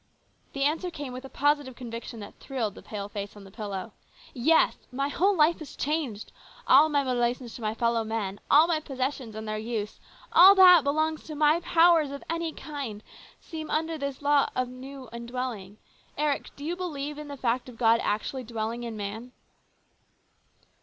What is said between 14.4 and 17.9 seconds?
of this new indwelling. Eric, do you believe in the fact of